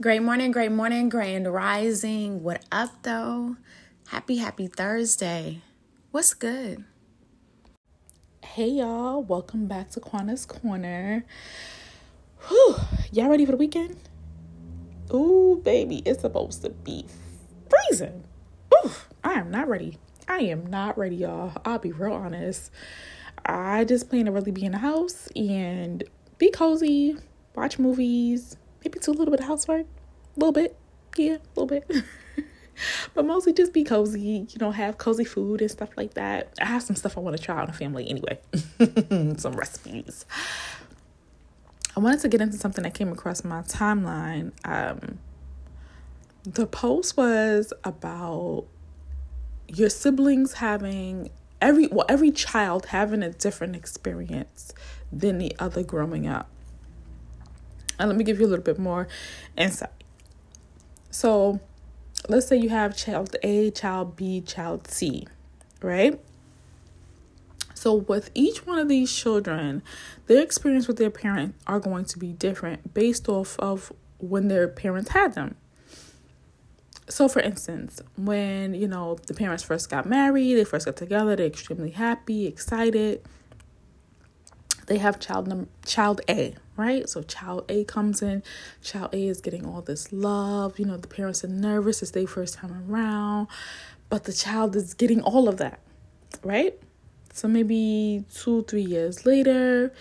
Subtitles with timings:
[0.00, 2.44] Great morning, great morning, grand rising.
[2.44, 3.56] What up, though?
[4.06, 5.60] Happy, happy Thursday.
[6.12, 6.84] What's good?
[8.44, 9.24] Hey, y'all.
[9.24, 11.24] Welcome back to Quanta's Corner.
[12.46, 12.76] Whew.
[13.10, 13.96] Y'all ready for the weekend?
[15.12, 17.04] Ooh, baby, it's supposed to be
[17.68, 18.22] freezing.
[18.72, 18.92] Ooh,
[19.24, 19.98] I am not ready.
[20.28, 21.60] I am not ready, y'all.
[21.64, 22.70] I'll be real honest.
[23.44, 26.04] I just plan to really be in the house and
[26.38, 27.16] be cozy,
[27.56, 29.86] watch movies, maybe do a little bit of housework,
[30.36, 30.76] a little bit,
[31.16, 31.90] yeah, a little bit.
[33.14, 36.52] but mostly just be cozy, you know, have cozy food and stuff like that.
[36.60, 38.38] I have some stuff I want to try on the family anyway,
[39.38, 40.24] some recipes.
[41.96, 44.52] I wanted to get into something that came across my timeline.
[44.64, 45.18] Um,
[46.44, 48.66] the post was about
[49.66, 54.72] your siblings having every well every child having a different experience
[55.12, 56.48] than the other growing up
[57.98, 59.08] and let me give you a little bit more
[59.56, 59.90] insight.
[61.10, 61.60] So,
[62.28, 65.26] let's say you have child A, child B, child C,
[65.82, 66.20] right?
[67.74, 69.82] So, with each one of these children,
[70.26, 74.68] their experience with their parent are going to be different based off of when their
[74.68, 75.56] parents had them.
[77.08, 81.36] So, for instance, when you know the parents first got married, they first got together,
[81.36, 83.22] they're extremely happy, excited.
[84.88, 87.08] They have child number child A, right?
[87.08, 88.42] So child A comes in,
[88.82, 90.78] child A is getting all this love.
[90.78, 93.48] You know, the parents are nervous, it's their first time around,
[94.08, 95.80] but the child is getting all of that,
[96.42, 96.74] right?
[97.34, 99.92] So maybe two, three years later,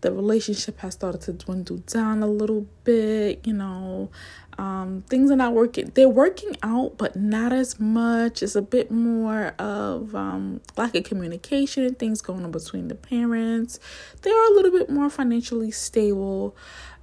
[0.00, 4.10] the relationship has started to dwindle down a little bit, you know.
[4.58, 5.92] Um, things are not working.
[5.94, 8.42] They're working out, but not as much.
[8.42, 12.94] It's a bit more of um, lack of communication and things going on between the
[12.94, 13.80] parents.
[14.20, 16.54] They are a little bit more financially stable.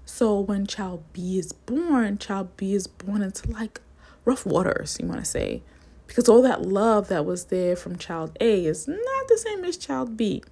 [0.05, 3.81] So when child B is born, child B is born into like
[4.25, 5.63] rough waters, you want to say,
[6.07, 9.77] because all that love that was there from child A is not the same as
[9.77, 10.43] child B.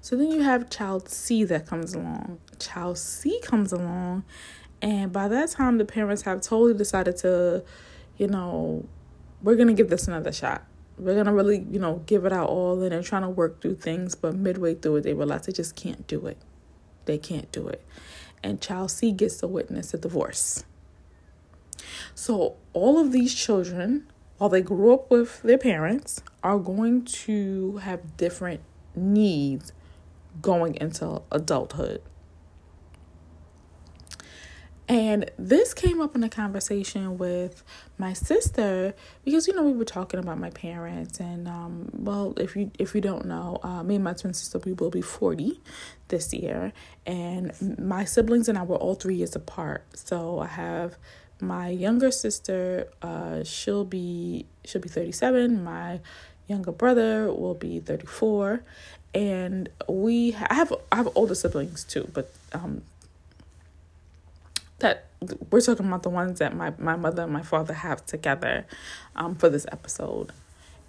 [0.00, 2.38] So then you have child C that comes along.
[2.58, 4.24] Child C comes along
[4.82, 7.64] and by that time, the parents have totally decided to,
[8.16, 8.86] you know,
[9.42, 10.66] we're going to give this another shot.
[10.98, 13.60] We're going to really, you know, give it out all and they're trying to work
[13.60, 14.14] through things.
[14.14, 16.38] But midway through it, they realize they just can't do it.
[17.04, 17.84] They can't do it.
[18.42, 20.64] And child C gets to witness a divorce.
[22.14, 24.06] So all of these children,
[24.38, 28.60] while they grew up with their parents, are going to have different
[28.94, 29.72] needs
[30.40, 32.02] going into adulthood.
[34.90, 37.62] And this came up in a conversation with
[37.96, 38.92] my sister
[39.24, 42.92] because you know we were talking about my parents and um well if you if
[42.92, 45.60] you don't know uh, me and my twin sister we will be 40
[46.08, 46.72] this year
[47.06, 49.84] and my siblings and I were all 3 years apart.
[49.94, 50.96] So I have
[51.40, 56.00] my younger sister uh she'll be she'll be 37, my
[56.48, 58.64] younger brother will be 34
[59.14, 62.82] and we I have I have older siblings too, but um
[64.80, 65.06] that
[65.50, 68.66] we're talking about the ones that my, my mother and my father have together
[69.16, 70.32] um, for this episode.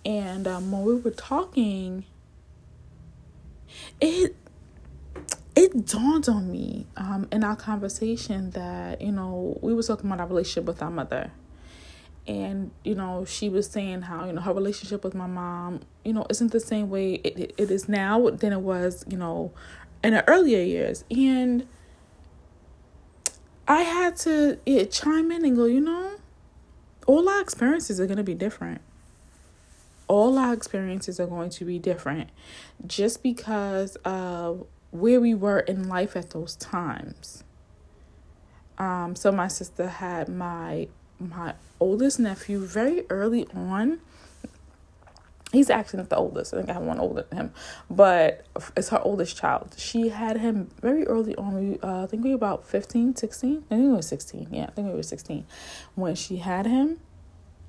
[0.06, 2.06] And um, when we were talking,
[4.00, 4.36] it
[5.56, 10.22] it dawned on me um, in our conversation that you know we were talking about
[10.22, 11.32] our relationship with our mother
[12.28, 16.14] and you know she was saying how you know her relationship with my mom you
[16.14, 19.52] know isn't the same way it, it is now than it was you know
[20.04, 21.68] in the earlier years and
[23.72, 24.58] I had to
[24.92, 26.18] chime in and go, you know,
[27.08, 28.82] all our experiences are going to be different.
[30.10, 32.32] All our experiences are going to be different
[32.86, 37.46] just because of where we were in life at those times.
[38.78, 44.02] Um, so my sister had my my oldest nephew very early on
[45.52, 46.54] he's actually not the oldest.
[46.54, 47.54] I think I have one older than him,
[47.90, 48.46] but
[48.76, 49.76] it's her oldest child.
[49.78, 51.78] She had him very early on.
[51.84, 53.66] Uh, I think we were about 15, 16.
[53.70, 54.48] I think we were 16.
[54.52, 55.46] Yeah, I think we were 16
[55.96, 57.00] when she had him.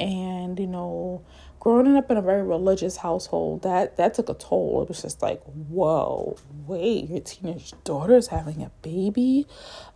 [0.00, 1.22] And, you know,
[1.60, 4.82] growing up in a very religious household, that, that took a toll.
[4.82, 6.36] It was just like, whoa,
[6.66, 9.46] wait, your teenage daughter's having a baby?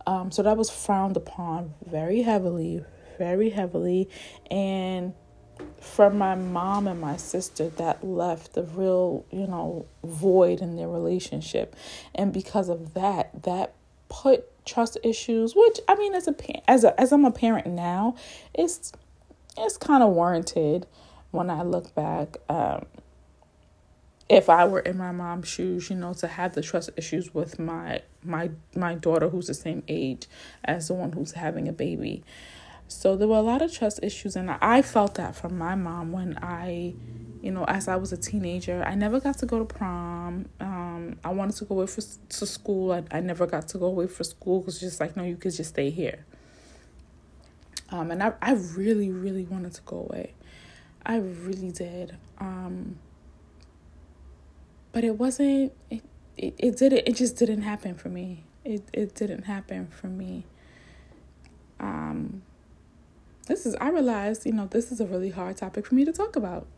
[0.05, 2.85] Um, so that was frowned upon very heavily,
[3.17, 4.09] very heavily.
[4.49, 5.13] And
[5.79, 10.87] from my mom and my sister that left a real, you know, void in their
[10.87, 11.75] relationship.
[12.13, 13.73] And because of that, that
[14.09, 16.35] put trust issues, which I mean as a
[16.69, 18.15] as a as I'm a parent now,
[18.53, 18.91] it's
[19.57, 20.85] it's kind of warranted
[21.31, 22.37] when I look back.
[22.49, 22.85] Um
[24.29, 27.59] if I were in my mom's shoes, you know, to have the trust issues with
[27.59, 30.27] my my my daughter who's the same age
[30.65, 32.23] as the one who's having a baby.
[32.87, 36.11] So there were a lot of trust issues and I felt that from my mom
[36.11, 36.95] when I
[37.41, 40.49] you know, as I was a teenager, I never got to go to prom.
[40.59, 42.91] Um, I wanted to go away for, to school.
[42.91, 45.55] I, I never got to go away for school because just like, no, you could
[45.55, 46.25] just stay here.
[47.89, 50.33] Um, and I, I really, really wanted to go away.
[51.05, 52.17] I really did.
[52.39, 52.97] Um,
[54.91, 56.03] but it wasn't, it,
[56.35, 58.43] it, it didn't, it just didn't happen for me.
[58.65, 60.45] It, it didn't happen for me.
[61.79, 62.41] Um,
[63.47, 66.11] this is I realized, you know, this is a really hard topic for me to
[66.11, 66.67] talk about.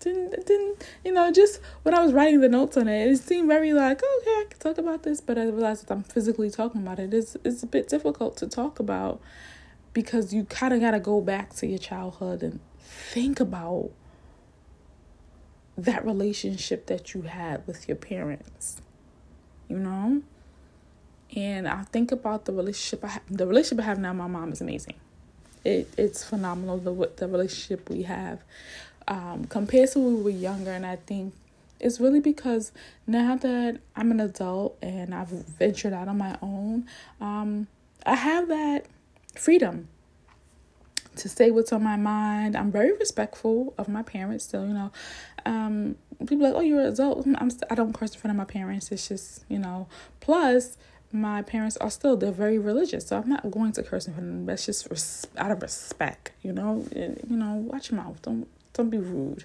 [0.00, 3.48] didn't didn't you know, just when I was writing the notes on it, it seemed
[3.48, 6.82] very like, okay, I can talk about this, but I realized that I'm physically talking
[6.82, 7.12] about it.
[7.12, 9.20] It's it's a bit difficult to talk about
[9.92, 13.90] because you kind of got to go back to your childhood and think about
[15.76, 18.82] that relationship that you had with your parents.
[19.68, 20.22] You know?
[21.36, 24.12] And I think about the relationship I have, the relationship I have now.
[24.12, 24.94] My mom is amazing
[25.64, 28.42] it it's phenomenal the the relationship we have
[29.06, 31.34] um, compared to when we were younger, and I think
[31.80, 32.72] it's really because
[33.06, 36.86] now that I'm an adult and I've ventured out on my own,
[37.20, 37.68] um,
[38.04, 38.86] I have that
[39.34, 39.88] freedom
[41.16, 42.56] to say what's on my mind.
[42.56, 44.92] I'm very respectful of my parents still, you know.
[45.46, 45.96] Um,
[46.26, 47.26] people like, oh, you're an adult.
[47.36, 48.90] I'm st- I don't curse in front of my parents.
[48.92, 49.88] It's just, you know.
[50.20, 50.76] Plus,
[51.10, 54.28] my parents are still they're very religious so i'm not going to curse in front
[54.28, 54.46] of them.
[54.46, 56.86] That's just res- out of respect you know?
[56.94, 58.20] You know watch your mouth.
[58.22, 59.44] Don't don't be rude.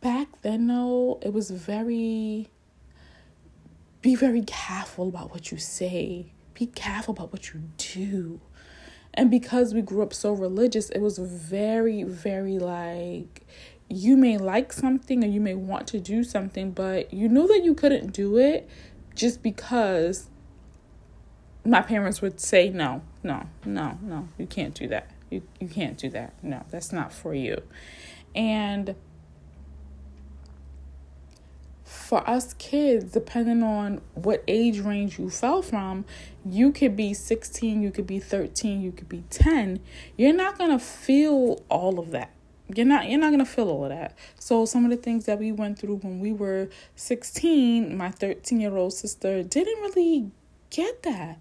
[0.00, 2.48] Back then though it was very
[4.02, 6.32] be very careful about what you say.
[6.54, 8.40] Be careful about what you do.
[9.14, 13.42] And because we grew up so religious it was very very like
[13.88, 17.62] you may like something or you may want to do something but you knew that
[17.62, 18.68] you couldn't do it
[19.16, 20.28] just because
[21.64, 25.10] my parents would say no, no, no, no, you can't do that.
[25.30, 26.34] You you can't do that.
[26.42, 27.62] No, that's not for you.
[28.34, 28.94] And
[31.82, 36.04] for us kids, depending on what age range you fell from,
[36.44, 39.80] you could be 16, you could be 13, you could be 10.
[40.16, 42.30] You're not going to feel all of that
[42.74, 44.16] you're not you're not gonna feel all of that.
[44.38, 48.60] So some of the things that we went through when we were 16 my 13
[48.60, 50.30] year old sister didn't really
[50.70, 51.38] get that.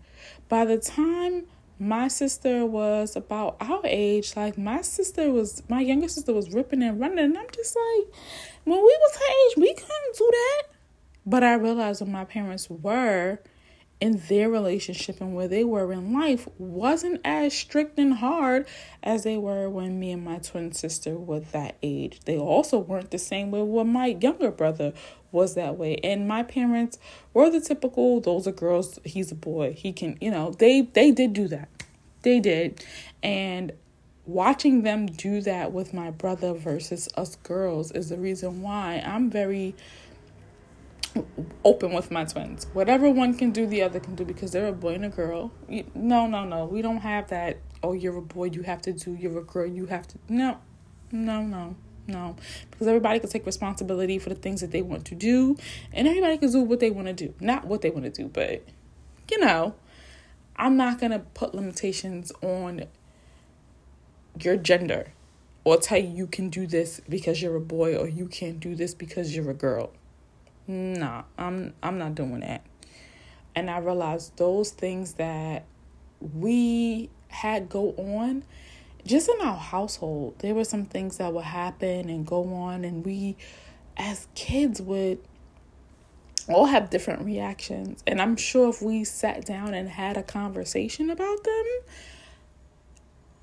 [0.49, 1.45] By the time
[1.79, 6.81] my sister was about our age like my sister was my younger sister was ripping
[6.81, 8.15] and running and i'm just like
[8.63, 10.63] when we was her age we couldn't do that.
[11.25, 13.39] But i realized when my parents were
[14.01, 18.67] in their relationship and where they were in life wasn't as strict and hard
[19.01, 22.19] as they were when me and my twin sister were that age.
[22.25, 24.93] They also weren't the same way when my younger brother
[25.31, 25.95] was that way.
[26.03, 26.99] And my parents
[27.33, 29.73] were the typical those are girls, he's a boy.
[29.73, 31.69] He can, you know, they they did do that.
[32.23, 32.83] They did.
[33.23, 33.71] And
[34.25, 39.29] watching them do that with my brother versus us girls is the reason why I'm
[39.29, 39.75] very
[41.63, 42.67] open with my twins.
[42.73, 45.51] Whatever one can do, the other can do because they're a boy and a girl.
[45.93, 46.65] No, no, no.
[46.65, 47.57] We don't have that.
[47.81, 49.15] Oh, you're a boy, you have to do.
[49.15, 50.17] You're a girl, you have to.
[50.29, 50.59] No,
[51.11, 51.75] no, no,
[52.07, 52.35] no.
[52.69, 55.57] Because everybody can take responsibility for the things that they want to do,
[55.91, 57.33] and everybody can do what they want to do.
[57.39, 58.63] Not what they want to do, but
[59.29, 59.75] you know,
[60.55, 62.85] I'm not gonna put limitations on
[64.39, 65.13] your gender
[65.63, 68.75] or tell you you can do this because you're a boy or you can't do
[68.75, 69.91] this because you're a girl
[70.67, 72.65] nah, I'm I'm not doing that.
[73.55, 75.65] And I realized those things that
[76.19, 78.43] we had go on
[79.05, 83.05] just in our household, there were some things that would happen and go on and
[83.05, 83.37] we
[83.97, 85.19] as kids would
[86.47, 88.03] all have different reactions.
[88.07, 91.65] And I'm sure if we sat down and had a conversation about them,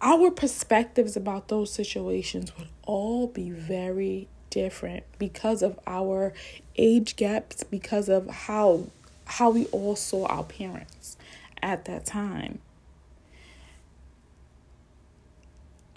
[0.00, 6.32] our perspectives about those situations would all be very different because of our
[6.76, 8.84] age gaps, because of how
[9.24, 11.16] how we all saw our parents
[11.62, 12.60] at that time.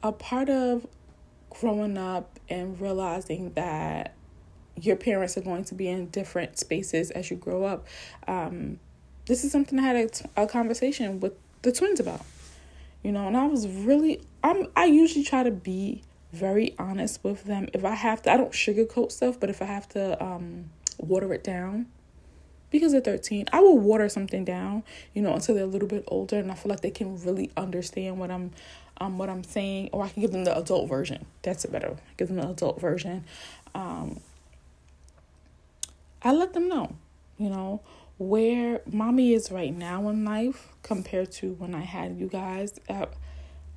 [0.01, 0.87] A part of
[1.49, 4.13] growing up and realizing that
[4.79, 7.85] your parents are going to be in different spaces as you grow up.
[8.27, 8.79] Um,
[9.25, 9.95] this is something I had
[10.35, 11.33] a, a conversation with
[11.63, 12.21] the twins about,
[13.03, 16.03] you know, and I was really, I'm, I usually try to be
[16.35, 17.67] very honest with them.
[17.73, 21.33] If I have to, I don't sugarcoat stuff, but if I have to um, water
[21.33, 21.87] it down,
[22.71, 26.03] because they're 13, I will water something down, you know, until they're a little bit
[26.07, 28.51] older and I feel like they can really understand what I'm
[28.97, 31.25] um what I'm saying, or I can give them the adult version.
[31.41, 31.97] That's a better.
[32.17, 33.25] Give them the adult version.
[33.73, 34.19] um,
[36.21, 36.95] I let them know,
[37.37, 37.81] you know,
[38.17, 42.79] where mommy is right now in life compared to when I had you guys.
[42.89, 43.07] I,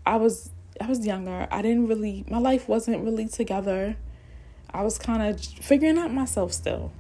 [0.07, 0.51] I was
[0.81, 1.49] I was younger.
[1.51, 3.97] I didn't really my life wasn't really together.
[4.71, 6.93] I was kind of figuring out myself still.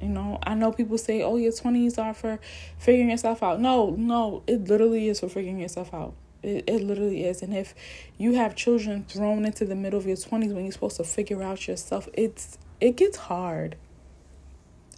[0.00, 2.38] You know, I know people say, "Oh, your 20s are for
[2.78, 6.14] figuring yourself out." No, no, it literally is for figuring yourself out.
[6.42, 7.42] It, it literally is.
[7.42, 7.74] And if
[8.16, 11.42] you have children thrown into the middle of your 20s when you're supposed to figure
[11.42, 13.76] out yourself, it's it gets hard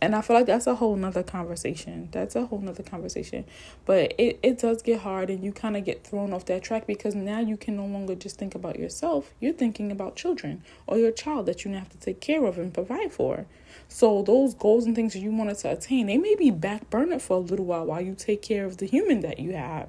[0.03, 2.09] and I feel like that's a whole nother conversation.
[2.11, 3.45] That's a whole nother conversation.
[3.85, 6.89] But it, it does get hard and you kind of get thrown off that track
[6.89, 9.33] because now you can no longer just think about yourself.
[9.39, 12.75] You're thinking about children or your child that you have to take care of and
[12.75, 13.47] provide for.
[13.87, 17.21] So those goals and things that you wanted to attain, they may be back burner
[17.21, 19.89] for a little while while you take care of the human that you have.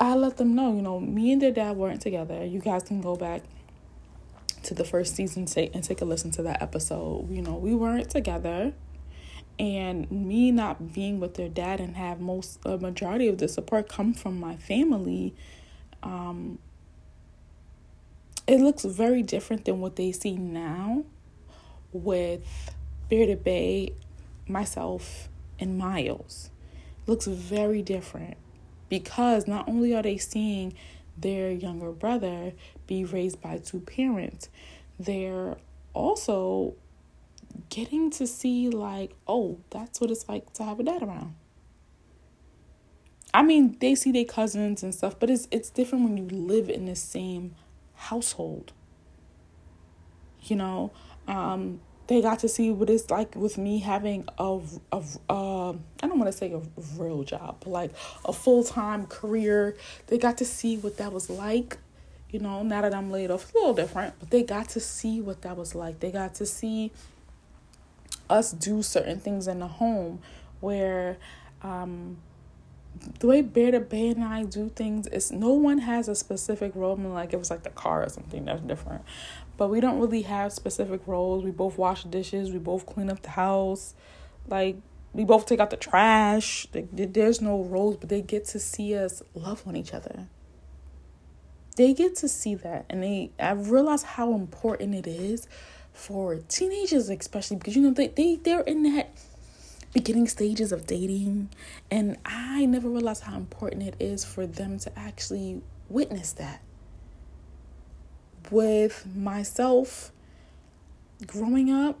[0.00, 2.44] I let them know, you know, me and their dad weren't together.
[2.44, 3.42] You guys can go back
[4.68, 7.30] to the first season and take a listen to that episode.
[7.30, 8.72] You know, we weren't together
[9.58, 13.88] and me not being with their dad and have most a majority of the support
[13.88, 15.34] come from my family
[16.04, 16.60] um
[18.48, 21.04] it looks very different than what they see now
[21.92, 22.74] with
[23.08, 23.92] Bearded Bay,
[24.46, 25.28] myself,
[25.60, 26.50] and Miles.
[27.06, 28.38] It looks very different
[28.88, 30.72] because not only are they seeing
[31.20, 32.52] their younger brother
[32.86, 34.48] be raised by two parents,
[34.98, 35.56] they're
[35.94, 36.74] also
[37.70, 41.34] getting to see, like, oh, that's what it's like to have a dad around.
[43.34, 46.70] I mean, they see their cousins and stuff, but it's it's different when you live
[46.70, 47.54] in the same
[47.94, 48.72] household.
[50.42, 50.92] You know,
[51.26, 54.60] um, they got to see what it's like with me having a,
[54.92, 55.02] a
[55.68, 56.60] uh, I don't want to say a
[56.96, 57.92] real job, but like
[58.24, 59.76] a full time career.
[60.06, 61.78] They got to see what that was like.
[62.30, 64.80] You know, now that I'm laid off, it's a little different, but they got to
[64.80, 66.00] see what that was like.
[66.00, 66.92] They got to see
[68.28, 70.20] us do certain things in the home
[70.60, 71.16] where
[71.62, 72.18] um,
[73.20, 76.96] the way Bearded Bay and I do things is no one has a specific role.
[76.98, 79.02] I mean, like it was like the car or something that's different,
[79.56, 81.44] but we don't really have specific roles.
[81.44, 82.50] We both wash dishes.
[82.50, 83.94] We both clean up the house.
[84.48, 84.76] Like
[85.12, 86.66] we both take out the trash.
[86.72, 90.28] There's no roles, but they get to see us love on each other.
[91.76, 95.46] They get to see that, and they I realize how important it is
[95.92, 99.10] for teenagers, especially because you know they they they're in that
[99.92, 101.50] beginning stages of dating.
[101.90, 106.62] And I never realized how important it is for them to actually witness that.
[108.50, 110.12] With myself
[111.26, 111.98] growing up,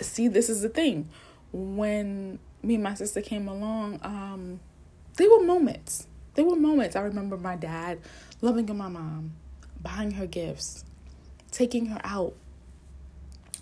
[0.00, 1.08] see, this is the thing.
[1.52, 4.60] When me and my sister came along, um,
[5.16, 6.06] they were moments.
[6.34, 6.96] They were moments.
[6.96, 7.98] I remember my dad
[8.40, 9.32] loving my mom,
[9.82, 10.84] buying her gifts,
[11.50, 12.34] taking her out.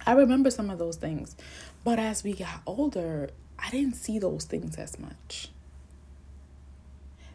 [0.06, 1.36] I remember some of those things.
[1.84, 5.50] But as we got older, I didn't see those things as much.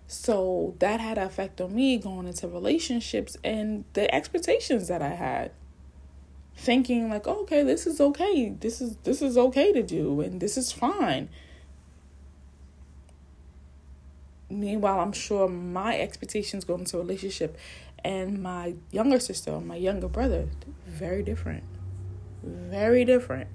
[0.08, 5.10] So that had an effect on me going into relationships and the expectations that I
[5.10, 5.52] had.
[6.56, 8.56] Thinking like, oh, okay, this is okay.
[8.60, 11.30] This is this is okay to do and this is fine.
[14.50, 17.58] Meanwhile, I'm sure my expectations going into a relationship
[18.04, 20.48] and my younger sister, my younger brother,
[20.86, 21.64] very different.
[22.44, 23.48] Very different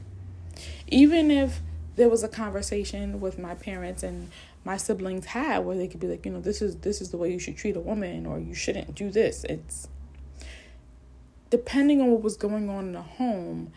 [0.88, 1.60] even if
[1.96, 4.30] there was a conversation with my parents and
[4.64, 7.16] my siblings had where they could be like you know this is this is the
[7.16, 9.88] way you should treat a woman or you shouldn't do this it's
[11.50, 13.72] depending on what was going on in the home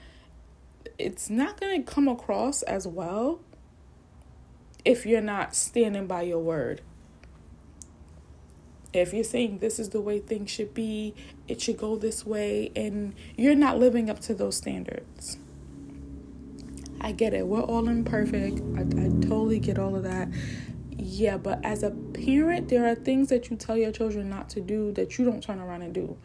[0.97, 3.39] it's not going to come across as well
[4.83, 6.81] if you're not standing by your word
[8.93, 11.13] if you're saying this is the way things should be
[11.47, 15.37] it should go this way and you're not living up to those standards
[17.03, 17.47] I get it.
[17.47, 18.61] We're all imperfect.
[18.77, 20.29] I, I totally get all of that.
[20.97, 24.61] Yeah, but as a parent, there are things that you tell your children not to
[24.61, 26.15] do that you don't turn around and do.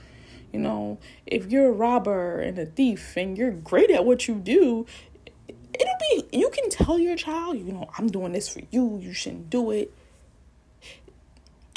[0.57, 4.37] You know, if you're a robber and a thief and you're great at what you
[4.37, 4.87] do,
[5.47, 9.13] it'll be, you can tell your child, you know, I'm doing this for you, you
[9.13, 9.93] shouldn't do it.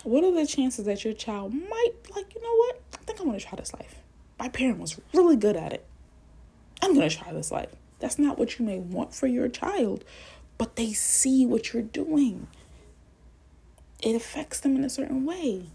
[0.03, 2.81] What are the chances that your child might, like, you know what?
[2.93, 3.95] I think I want to try this life.
[4.39, 5.85] My parent was really good at it.
[6.81, 7.75] I'm going to try this life.
[7.99, 10.05] That's not what you may want for your child,
[10.57, 12.47] but they see what you're doing.
[14.01, 15.65] It affects them in a certain way.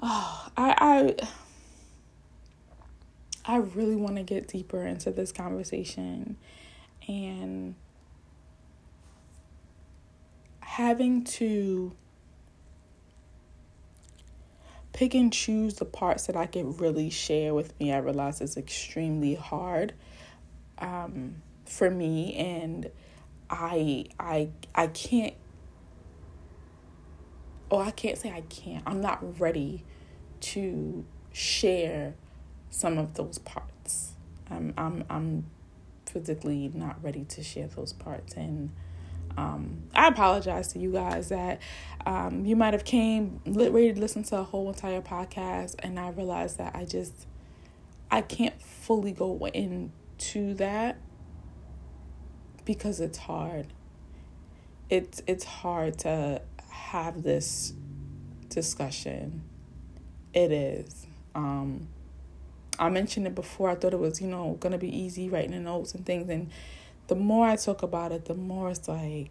[0.00, 1.28] Oh, I I
[3.48, 6.36] I really want to get deeper into this conversation
[7.08, 7.74] and
[10.60, 11.92] having to
[14.92, 17.92] pick and choose the parts that I can really share with me.
[17.92, 19.94] I realize is extremely hard
[20.78, 22.90] um, for me, and
[23.48, 25.34] I I I can't.
[27.70, 28.82] Oh, I can't say I can't.
[28.86, 29.84] I'm not ready
[30.40, 32.14] to share
[32.70, 34.12] some of those parts.
[34.50, 35.46] I'm I'm I'm
[36.06, 38.70] physically not ready to share those parts and
[39.38, 41.60] um, I apologize to you guys that
[42.04, 46.10] um, you might have came ready to listen to a whole entire podcast, and I
[46.10, 47.26] realized that I just
[48.10, 50.96] I can't fully go into that
[52.64, 53.68] because it's hard.
[54.90, 57.74] It's it's hard to have this
[58.48, 59.42] discussion.
[60.34, 61.06] It is.
[61.34, 61.88] Um,
[62.78, 63.70] I mentioned it before.
[63.70, 66.50] I thought it was, you know, gonna be easy writing the notes and things, and
[67.08, 69.30] the more I talk about it, the more it's like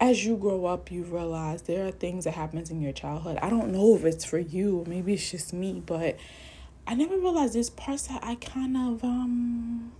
[0.00, 3.38] as you grow up, you realize there are things that happens in your childhood.
[3.42, 6.16] I don't know if it's for you, maybe it's just me, but
[6.86, 9.92] I never realized there's parts that I kind of um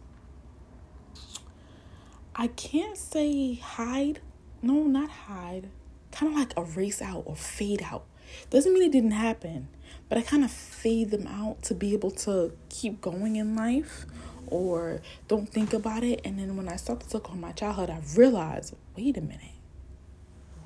[2.34, 4.20] I can't say hide.
[4.62, 5.68] No, not hide.
[6.12, 8.04] Kind of like erase out or fade out.
[8.50, 9.68] Doesn't mean it didn't happen,
[10.08, 14.06] but I kind of fade them out to be able to keep going in life
[14.46, 16.20] or don't think about it.
[16.24, 19.40] And then when I start to look on my childhood, I realize, wait a minute.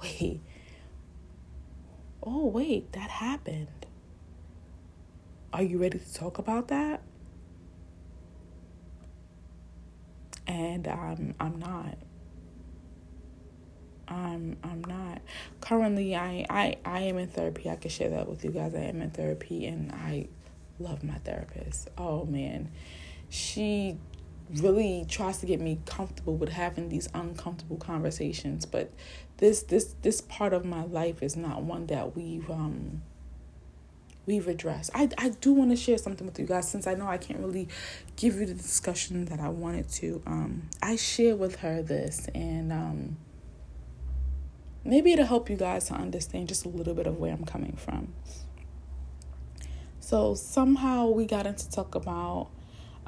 [0.03, 0.41] Wait.
[2.23, 3.69] Oh, wait, that happened.
[5.53, 7.03] Are you ready to talk about that?
[10.47, 11.97] And I'm I'm not.
[14.14, 15.21] I'm I'm not.
[15.61, 17.68] Currently I, I I am in therapy.
[17.68, 18.75] I can share that with you guys.
[18.75, 20.28] I am in therapy and I
[20.78, 21.88] love my therapist.
[21.99, 22.71] Oh man
[23.35, 23.99] she
[24.61, 28.92] really tries to get me comfortable with having these uncomfortable conversations but
[29.38, 33.02] this this this part of my life is not one that we've um
[34.26, 37.09] we've addressed i i do want to share something with you guys since i know
[37.09, 37.66] i can't really
[38.16, 42.73] give you the discussion that i wanted to um i share with her this and
[42.73, 43.16] um
[44.84, 47.76] maybe it'll help you guys to understand just a little bit of where i'm coming
[47.76, 48.12] from
[50.00, 52.49] so somehow we got into talk about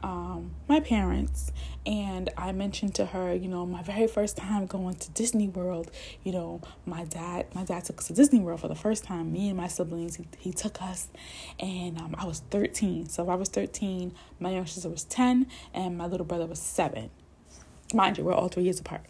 [0.03, 1.53] um, my parents
[1.87, 5.91] and I mentioned to her, you know, my very first time going to Disney World,
[6.25, 9.33] you know, my dad, my dad took us to Disney World for the first time.
[9.33, 11.09] Me and my siblings, he, he took us,
[11.61, 13.09] and um, I was 13.
[13.09, 17.11] So I was 13, my younger sister was 10, and my little brother was seven.
[17.95, 19.03] Mind you, we're all three years apart.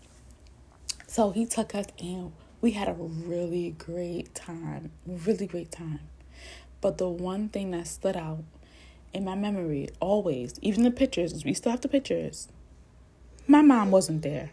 [1.07, 2.33] So he took us, and
[2.66, 6.00] we had a really great time, really great time.
[6.81, 8.42] But the one thing that stood out
[9.14, 12.48] in my memory always, even the pictures, we still have the pictures.
[13.46, 14.50] My mom wasn't there.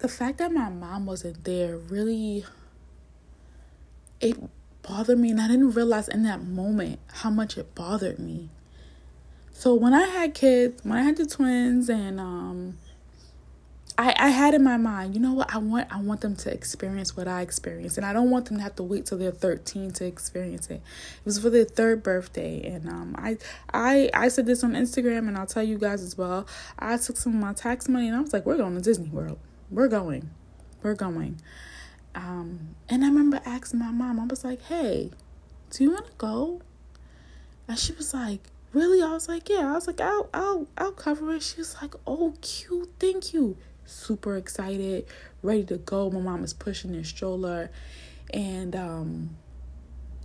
[0.00, 2.44] The fact that my mom wasn't there really
[4.20, 4.36] it
[4.82, 8.50] bothered me and I didn't realize in that moment how much it bothered me.
[9.54, 12.76] So when I had kids, when I had the twins and um
[14.00, 16.50] I, I had in my mind, you know what, I want I want them to
[16.50, 17.98] experience what I experienced.
[17.98, 20.76] And I don't want them to have to wait till they're 13 to experience it.
[20.76, 22.62] It was for their third birthday.
[22.64, 23.36] And um I
[23.74, 26.46] I I said this on Instagram and I'll tell you guys as well.
[26.78, 29.10] I took some of my tax money and I was like, We're going to Disney
[29.10, 29.38] World.
[29.70, 30.30] We're going.
[30.82, 31.38] We're going.
[32.14, 35.10] Um and I remember asking my mom, I was like, Hey,
[35.68, 36.62] do you wanna go?
[37.68, 38.40] And she was like,
[38.72, 39.02] Really?
[39.02, 39.72] I was like, Yeah.
[39.72, 41.42] I was like, I'll I'll I'll cover it.
[41.42, 43.58] She was like, Oh cute, thank you
[43.90, 45.06] super excited,
[45.42, 46.10] ready to go.
[46.10, 47.70] My mom is pushing the stroller.
[48.32, 49.36] And um,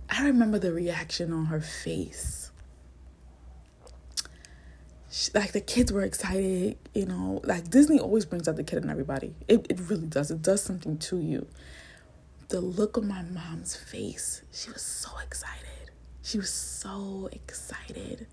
[0.08, 2.50] I remember the reaction on her face.
[5.10, 8.82] She, like the kids were excited, you know, like Disney always brings out the kid
[8.82, 9.34] in everybody.
[9.48, 10.30] It, it really does.
[10.30, 11.46] It does something to you.
[12.48, 15.90] The look on my mom's face, she was so excited.
[16.22, 18.26] She was so excited.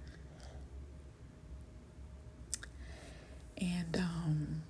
[3.58, 4.64] And um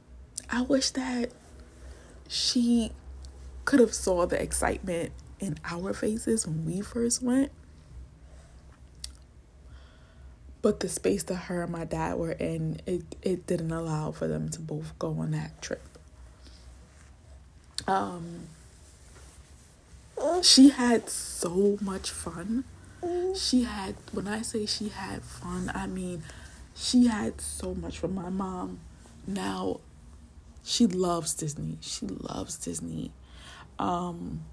[0.54, 1.32] I wish that
[2.28, 2.92] she
[3.66, 7.52] could have saw the excitement in our faces when we first went.
[10.62, 14.28] But the space that her and my dad were in, it, it didn't allow for
[14.28, 15.98] them to both go on that trip.
[17.88, 18.42] Um,
[20.44, 22.64] she had so much fun.
[23.36, 26.22] She had, when I say she had fun, I mean
[26.76, 28.14] she had so much fun.
[28.14, 28.82] My mom
[29.26, 29.80] now
[30.64, 31.78] she loves Disney.
[31.82, 33.12] She loves Disney.
[33.80, 34.44] Um,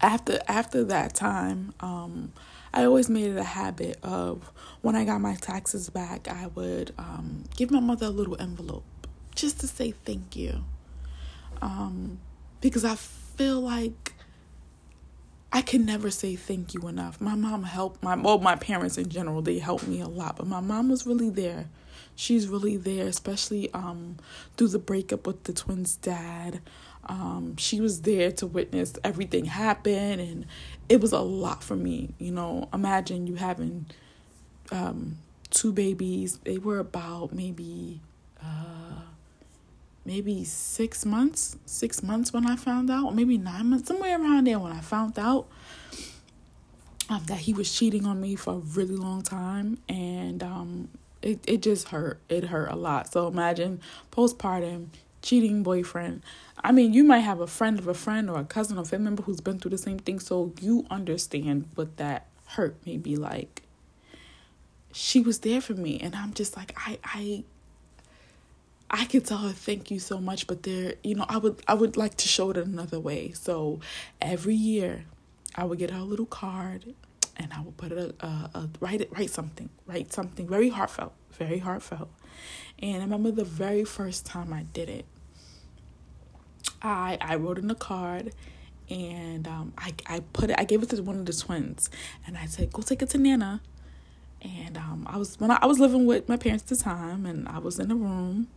[0.00, 2.32] after after that time, um,
[2.74, 6.92] I always made it a habit of when I got my taxes back, I would
[6.98, 8.84] um, give my mother a little envelope
[9.34, 10.64] just to say thank you.
[11.60, 12.18] Um,
[12.60, 14.14] because I feel like
[15.52, 17.20] I can never say thank you enough.
[17.20, 20.46] My mom helped my well, my parents in general, they helped me a lot, but
[20.46, 21.68] my mom was really there.
[22.14, 24.16] She's really there, especially um
[24.56, 26.60] through the breakup with the twins' dad.
[27.04, 30.46] Um, she was there to witness everything happen and
[30.88, 32.68] it was a lot for me, you know.
[32.72, 33.86] Imagine you having
[34.70, 35.18] um
[35.50, 36.38] two babies.
[36.38, 38.00] They were about maybe
[38.40, 39.00] uh
[40.04, 44.58] maybe six months, six months when I found out, maybe nine months, somewhere around there
[44.58, 45.46] when I found out
[47.08, 50.88] um, that he was cheating on me for a really long time, and um,
[51.22, 52.20] it it just hurt.
[52.28, 53.12] It hurt a lot.
[53.12, 53.80] So imagine
[54.10, 54.88] postpartum
[55.22, 56.22] cheating boyfriend.
[56.64, 59.04] I mean, you might have a friend of a friend or a cousin or family
[59.04, 63.16] member who's been through the same thing, so you understand what that hurt may be
[63.16, 63.62] like.
[64.92, 67.44] She was there for me, and I'm just like, I I
[68.90, 71.74] I could tell her thank you so much, but there, you know, I would I
[71.74, 73.32] would like to show it another way.
[73.32, 73.80] So
[74.20, 75.06] every year,
[75.54, 76.94] I would get her a little card,
[77.36, 80.68] and I would put it a, a, a write it write something write something very
[80.68, 82.10] heartfelt, very heartfelt.
[82.78, 85.04] And I remember the very first time I did it.
[86.82, 88.32] I I wrote in the card,
[88.90, 91.90] and um, I I put it I gave it to one of the twins,
[92.26, 93.60] and I said go take it to Nana.
[94.42, 97.26] And um, I was when I, I was living with my parents at the time,
[97.26, 98.48] and I was in the room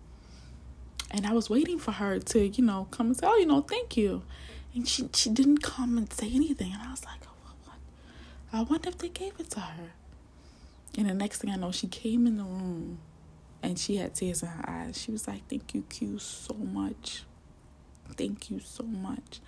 [1.11, 3.61] and I was waiting for her to, you know, come and say, "Oh, you know,
[3.61, 4.23] thank you,"
[4.73, 7.34] and she she didn't come and say anything, and I was like, "Oh, what?
[8.55, 9.91] I wonder if they gave it to her."
[10.97, 12.99] And the next thing I know, she came in the room,
[13.61, 14.99] and she had tears in her eyes.
[14.99, 17.23] She was like, "Thank you, Q, so much.
[18.15, 19.41] Thank you so much."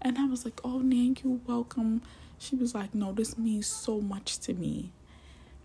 [0.00, 2.02] And I was like, "Oh, Nan, you're welcome."
[2.38, 4.92] She was like, "No, this means so much to me,"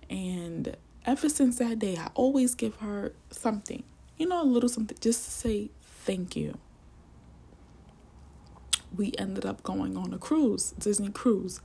[0.09, 3.83] and ever since that day, I always give her something
[4.17, 6.57] you know, a little something just to say thank you.
[8.95, 11.61] We ended up going on a cruise, Disney cruise.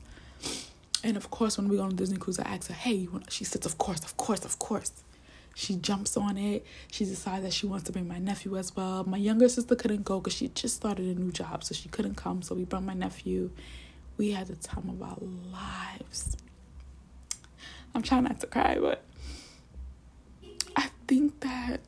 [1.05, 3.67] And of course, when we go on Disney cruise, I ask her, hey, she says,
[3.67, 4.93] of course, of course, of course.
[5.55, 6.65] She jumps on it.
[6.91, 9.05] She decides that she wants to bring my nephew as well.
[9.05, 12.15] My younger sister couldn't go because she just started a new job, so she couldn't
[12.15, 12.41] come.
[12.43, 13.51] So we brought my nephew.
[14.17, 15.19] We had the time of our
[15.53, 16.37] lives.
[17.95, 19.05] I'm trying not to cry, but
[20.77, 21.81] I think that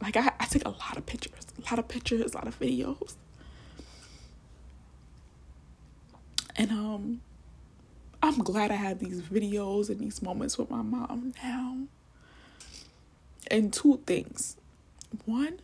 [0.00, 2.58] like I, I take a lot of pictures, a lot of pictures, a lot of
[2.58, 3.14] videos.
[6.56, 7.20] And um
[8.30, 11.78] I'm glad I have these videos and these moments with my mom now.
[13.50, 14.56] And two things.
[15.24, 15.58] One,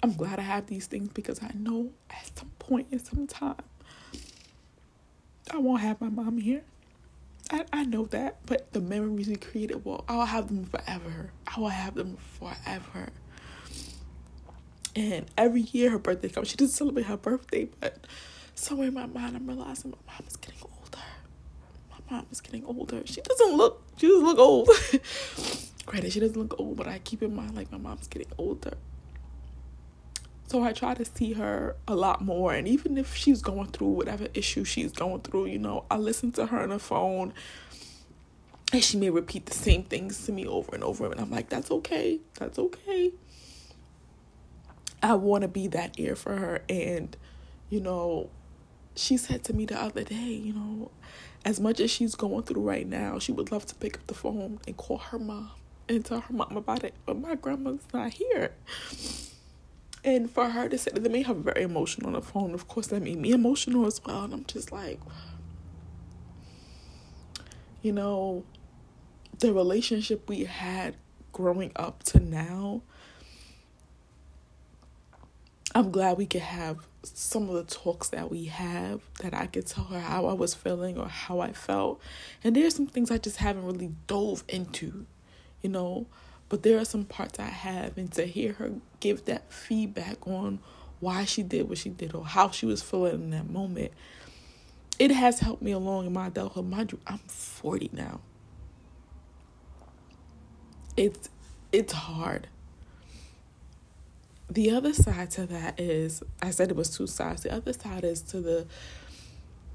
[0.00, 3.56] I'm glad I have these things because I know at some point in some time
[5.52, 6.62] I won't have my mom here.
[7.50, 11.32] I, I know that, but the memories we created, well, I'll have them forever.
[11.44, 13.08] I will have them forever.
[14.94, 18.06] And every year her birthday comes, she doesn't celebrate her birthday, but
[18.54, 20.67] somewhere in my mind, I'm realizing my mom is getting
[22.10, 23.02] mom is getting older.
[23.04, 24.68] She doesn't look, she doesn't look old.
[25.86, 28.74] Granted, she doesn't look old, but I keep in mind like my mom's getting older.
[30.48, 32.54] So I try to see her a lot more.
[32.54, 36.32] And even if she's going through whatever issue she's going through, you know, I listen
[36.32, 37.34] to her on the phone
[38.72, 41.10] and she may repeat the same things to me over and over.
[41.10, 42.20] And I'm like, that's okay.
[42.38, 43.12] That's okay.
[45.02, 46.62] I want to be that ear for her.
[46.68, 47.16] And,
[47.68, 48.30] you know,
[48.94, 50.90] she said to me the other day, you know,
[51.44, 54.14] as much as she's going through right now, she would love to pick up the
[54.14, 55.50] phone and call her mom
[55.88, 56.94] and tell her mom about it.
[57.06, 58.52] But my grandma's not here.
[60.04, 62.54] And for her to say that, they made her very emotional on the phone.
[62.54, 64.24] Of course, that made me emotional as well.
[64.24, 65.00] And I'm just like,
[67.82, 68.44] you know,
[69.38, 70.96] the relationship we had
[71.32, 72.82] growing up to now,
[75.74, 79.66] I'm glad we could have some of the talks that we have that I could
[79.66, 82.00] tell her how I was feeling or how I felt.
[82.42, 85.06] And there are some things I just haven't really dove into,
[85.62, 86.06] you know.
[86.48, 90.60] But there are some parts I have, and to hear her give that feedback on
[90.98, 93.92] why she did what she did or how she was feeling in that moment,
[94.98, 96.68] it has helped me along in my adulthood.
[96.68, 98.20] Mind you, I'm 40 now.
[100.96, 101.28] It's
[101.70, 102.48] it's hard.
[104.50, 107.42] The other side to that is I said it was two sides.
[107.42, 108.66] The other side is to the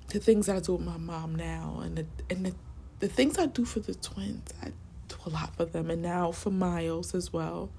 [0.08, 2.56] the things I do with my mom now and the and the,
[3.00, 4.52] the things I do for the twins.
[4.64, 4.72] I
[5.08, 7.70] do a lot for them and now for Miles as well.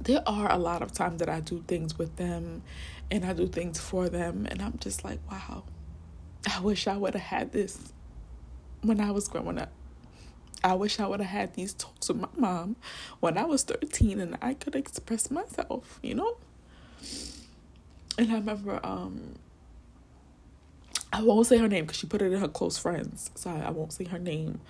[0.00, 2.62] There are a lot of times that I do things with them
[3.10, 5.64] and I do things for them and I'm just like, wow.
[6.52, 7.92] I wish I would have had this
[8.82, 9.72] when I was growing up.
[10.64, 12.76] I wish I would have had these talks with my mom
[13.20, 16.38] when I was 13 and I could express myself, you know?
[18.18, 19.34] and I remember um
[21.12, 23.70] I won't say her name because she put it in her close friends, so I,
[23.70, 24.60] won't say her name.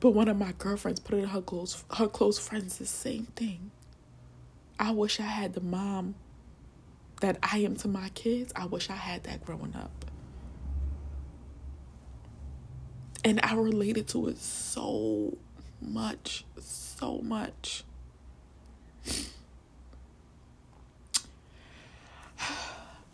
[0.00, 3.26] But one of my girlfriends put it in her close her close friends the same
[3.36, 3.70] thing.
[4.78, 6.16] I wish I had the mom
[7.20, 8.52] that I am to my kids.
[8.56, 10.04] I wish I had that growing up.
[13.24, 15.38] And I related to it so
[15.80, 17.84] much, so much.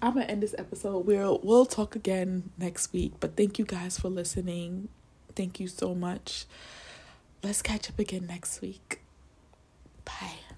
[0.02, 1.06] I'm gonna end this episode.
[1.06, 3.12] We'll we'll talk again next week.
[3.20, 4.88] But thank you guys for listening.
[5.36, 6.46] Thank you so much.
[7.42, 9.00] Let's catch up again next week.
[10.04, 10.49] Bye.